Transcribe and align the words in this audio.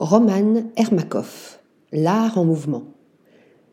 Roman 0.00 0.62
Ermakov, 0.78 1.58
L'art 1.92 2.38
en 2.38 2.46
mouvement. 2.46 2.84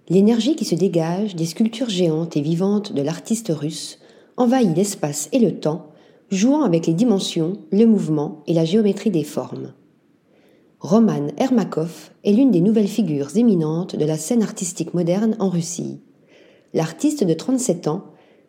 L'énergie 0.10 0.58
qui 0.58 0.66
se 0.66 0.76
dégage 0.76 1.38
des 1.38 1.46
sculptures 1.46 1.88
géantes 1.88 2.36
et 2.36 2.42
vivantes 2.42 2.92
de 2.92 3.02
l'artiste 3.02 3.48
russe 3.48 4.00
envahit 4.36 4.76
l'espace 4.76 5.30
et 5.32 5.40
le 5.40 5.58
temps, 5.58 5.88
jouant 6.30 6.64
avec 6.64 6.86
les 6.86 6.94
dimensions, 6.94 7.54
le 7.72 7.86
mouvement 7.86 8.44
et 8.46 8.54
la 8.54 8.66
géométrie 8.66 9.10
des 9.10 9.24
formes. 9.24 9.72
Roman 10.82 11.28
Ermakov 11.38 12.12
est 12.26 12.34
l'une 12.34 12.52
des 12.52 12.60
nouvelles 12.60 12.90
figures 12.90 13.38
éminentes 13.38 13.96
de 13.96 14.04
la 14.04 14.18
scène 14.18 14.44
artistique 14.44 14.94
moderne 14.94 15.38
en 15.40 15.48
Russie. 15.48 16.02
L'artiste 16.74 17.24
de 17.24 17.34
37 17.34 17.88
ans, 17.88 18.04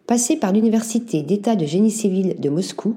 passé 0.09 0.35
par 0.35 0.53
l'Université 0.53 1.23
d'État 1.23 1.55
de 1.55 1.65
génie 1.65 1.93
civil 1.93 2.41
de 2.41 2.49
Moscou 2.49 2.97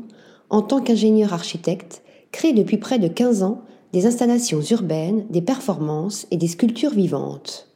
en 0.49 0.63
tant 0.63 0.81
qu'ingénieur 0.81 1.33
architecte, 1.33 2.01
crée 2.31 2.53
depuis 2.53 2.77
près 2.77 2.97
de 2.97 3.07
15 3.07 3.43
ans 3.43 3.61
des 3.93 4.05
installations 4.05 4.61
urbaines, 4.61 5.25
des 5.29 5.41
performances 5.41 6.27
et 6.31 6.37
des 6.37 6.47
sculptures 6.47 6.91
vivantes. 6.93 7.67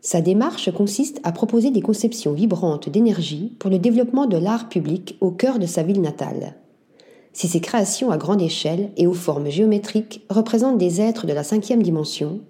Sa 0.00 0.20
démarche 0.20 0.72
consiste 0.72 1.20
à 1.22 1.32
proposer 1.32 1.70
des 1.70 1.80
conceptions 1.80 2.32
vibrantes 2.32 2.88
d'énergie 2.88 3.52
pour 3.58 3.70
le 3.70 3.78
développement 3.78 4.26
de 4.26 4.36
l'art 4.36 4.68
public 4.68 5.16
au 5.20 5.30
cœur 5.30 5.58
de 5.58 5.66
sa 5.66 5.82
ville 5.82 6.00
natale. 6.00 6.56
Si 7.32 7.48
ses 7.48 7.60
créations 7.60 8.10
à 8.10 8.18
grande 8.18 8.42
échelle 8.42 8.90
et 8.96 9.06
aux 9.06 9.14
formes 9.14 9.48
géométriques 9.48 10.22
représentent 10.28 10.78
des 10.78 11.00
êtres 11.00 11.26
de 11.26 11.32
la 11.32 11.44
cinquième 11.44 11.82
dimension, 11.82 12.40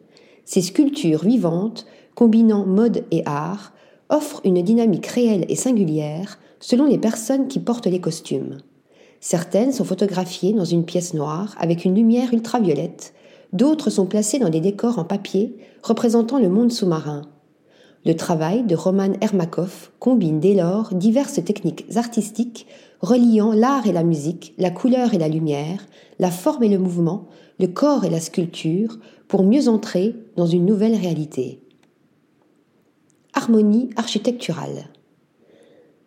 ses 0.45 0.63
sculptures 0.63 1.25
vivantes, 1.25 1.87
combinant 2.15 2.67
mode 2.67 3.05
et 3.11 3.23
art, 3.27 3.73
offrent 4.09 4.41
une 4.45 4.63
dynamique 4.63 5.07
réelle 5.07 5.47
et 5.49 5.57
singulière 5.57 6.39
selon 6.59 6.87
les 6.87 6.99
personnes 6.99 7.49
qui 7.49 7.61
portent 7.61 7.87
les 7.87 8.01
costumes. 8.01 8.59
Certaines 9.25 9.71
sont 9.71 9.85
photographiées 9.85 10.53
dans 10.53 10.65
une 10.65 10.85
pièce 10.85 11.15
noire 11.15 11.55
avec 11.61 11.85
une 11.85 11.95
lumière 11.95 12.35
ultraviolette, 12.35 13.15
d'autres 13.53 13.89
sont 13.89 14.07
placées 14.07 14.41
dans 14.41 14.49
des 14.49 14.61
décors 14.61 14.99
en 14.99 15.05
papier 15.05 15.57
représentant 15.85 16.41
le 16.41 16.49
monde 16.49 16.73
sous-marin. 16.73 17.23
Le 18.05 18.17
travail 18.17 18.65
de 18.65 18.75
Roman 18.75 19.13
Ermakov 19.21 19.93
combine 20.01 20.41
dès 20.41 20.55
lors 20.55 20.93
diverses 20.93 21.43
techniques 21.45 21.87
artistiques 21.95 22.67
reliant 23.01 23.53
l'art 23.53 23.87
et 23.87 23.93
la 23.93 24.03
musique, 24.03 24.55
la 24.59 24.73
couleur 24.73 25.15
et 25.15 25.19
la 25.19 25.29
lumière, 25.29 25.87
la 26.19 26.33
forme 26.33 26.65
et 26.65 26.69
le 26.69 26.81
mouvement, 26.81 27.29
le 27.61 27.69
corps 27.69 28.05
et 28.05 28.11
la 28.11 28.19
sculpture, 28.19 28.99
pour 29.29 29.45
mieux 29.45 29.69
entrer 29.69 30.17
dans 30.35 30.47
une 30.47 30.67
nouvelle 30.67 30.97
réalité. 30.97 31.61
Harmonie 33.35 33.91
architecturale. 33.95 34.89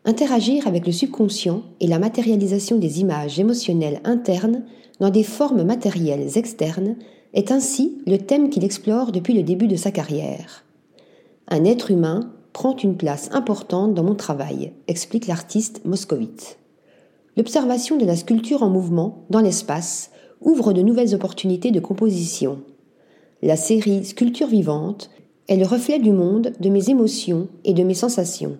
Interagir 0.07 0.67
avec 0.67 0.85
le 0.85 0.91
subconscient 0.91 1.63
et 1.79 1.87
la 1.87 1.97
matérialisation 1.97 2.77
des 2.77 3.01
images 3.01 3.39
émotionnelles 3.39 4.01
internes 4.03 4.63
dans 4.99 5.09
des 5.09 5.23
formes 5.23 5.63
matérielles 5.63 6.37
externes 6.37 6.95
est 7.33 7.51
ainsi 7.51 7.97
le 8.05 8.19
thème 8.19 8.51
qu'il 8.51 8.63
explore 8.63 9.11
depuis 9.11 9.33
le 9.33 9.41
début 9.41 9.67
de 9.67 9.75
sa 9.75 9.89
carrière. 9.89 10.63
Un 11.47 11.65
être 11.65 11.89
humain 11.89 12.31
prend 12.53 12.77
une 12.77 12.97
place 12.97 13.29
importante 13.33 13.95
dans 13.95 14.03
mon 14.03 14.13
travail, 14.13 14.73
explique 14.87 15.25
l'artiste 15.25 15.83
moscovite. 15.85 16.59
L'observation 17.35 17.97
de 17.97 18.05
la 18.05 18.15
sculpture 18.15 18.61
en 18.61 18.69
mouvement 18.69 19.25
dans 19.31 19.41
l'espace 19.41 20.11
ouvre 20.39 20.71
de 20.71 20.83
nouvelles 20.83 21.15
opportunités 21.15 21.71
de 21.71 21.79
composition. 21.79 22.59
La 23.41 23.55
série 23.55 24.05
Sculpture 24.05 24.47
vivante 24.47 25.09
est 25.47 25.57
le 25.57 25.65
reflet 25.65 25.97
du 25.97 26.11
monde 26.11 26.53
de 26.59 26.69
mes 26.69 26.91
émotions 26.91 27.47
et 27.63 27.73
de 27.73 27.83
mes 27.83 27.95
sensations. 27.95 28.57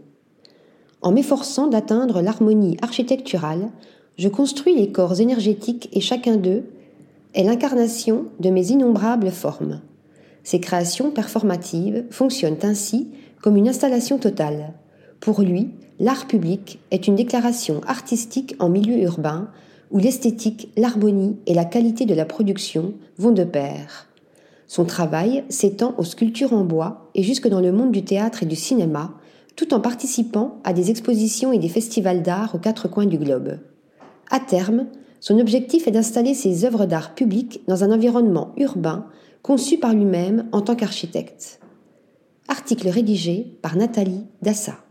En 1.06 1.12
m'efforçant 1.12 1.68
d'atteindre 1.68 2.20
l'harmonie 2.20 2.78
architecturale, 2.82 3.70
je 4.18 4.28
construis 4.28 4.76
les 4.76 4.92
corps 4.92 5.22
énergétiques 5.22 5.88
et 5.94 6.02
chacun 6.02 6.36
d'eux 6.36 6.64
est 7.36 7.44
l'incarnation 7.44 8.26
de 8.40 8.50
mes 8.50 8.72
innombrables 8.72 9.30
formes. 9.30 9.82
Ces 10.44 10.60
créations 10.60 11.12
performatives 11.12 12.06
fonctionnent 12.10 12.58
ainsi 12.64 13.10
comme 13.44 13.56
une 13.56 13.70
installation 13.70 14.18
totale. 14.18 14.74
Pour 15.20 15.44
lui, 15.44 15.70
l'art 16.00 16.26
public 16.26 16.80
est 16.90 17.06
une 17.06 17.16
déclaration 17.16 17.82
artistique 17.86 18.56
en 18.58 18.70
milieu 18.70 18.98
urbain 19.04 19.50
où 19.92 20.00
l'esthétique, 20.00 20.70
l'harmonie 20.76 21.38
et 21.46 21.54
la 21.54 21.66
qualité 21.66 22.08
de 22.08 22.16
la 22.16 22.26
production 22.26 22.96
vont 23.20 23.32
de 23.32 23.44
pair. 23.44 24.08
Son 24.66 24.86
travail 24.86 25.44
s'étend 25.50 25.94
aux 26.00 26.04
sculptures 26.04 26.54
en 26.54 26.64
bois 26.64 27.12
et 27.14 27.22
jusque 27.22 27.48
dans 27.48 27.62
le 27.62 27.72
monde 27.72 27.92
du 27.92 28.04
théâtre 28.04 28.42
et 28.42 28.48
du 28.48 28.56
cinéma, 28.56 29.14
tout 29.56 29.74
en 29.74 29.80
participant 29.80 30.60
à 30.64 30.74
des 30.74 30.90
expositions 30.90 31.52
et 31.52 31.60
des 31.60 31.70
festivals 31.70 32.22
d'art 32.22 32.56
aux 32.56 32.60
quatre 32.60 32.88
coins 32.88 33.06
du 33.06 33.18
globe. 33.18 33.60
À 34.30 34.40
terme, 34.40 34.88
son 35.20 35.40
objectif 35.40 35.88
est 35.88 35.92
d'installer 35.92 36.34
ses 36.34 36.66
œuvres 36.66 36.86
d'art 36.86 37.16
publiques 37.16 37.62
dans 37.68 37.84
un 37.84 37.92
environnement 37.92 38.54
urbain 38.58 39.08
conçu 39.42 39.78
par 39.78 39.94
lui-même 39.94 40.48
en 40.52 40.62
tant 40.62 40.76
qu'architecte. 40.76 41.60
Article 42.48 42.90
rédigé 42.90 43.58
par 43.62 43.76
Nathalie 43.76 44.26
Dassa. 44.42 44.85